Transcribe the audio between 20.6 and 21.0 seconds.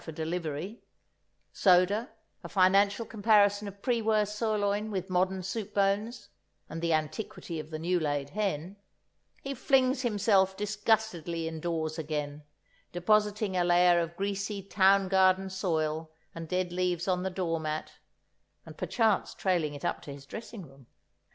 room.